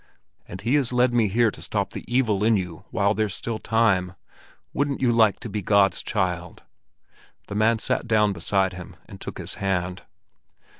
[0.47, 3.59] And He has led me here to stop the evil in you while there's still
[3.59, 4.15] time.
[4.73, 6.63] Wouldn't you like to be God's child?"
[7.45, 10.01] The man sat down beside him and took his hand.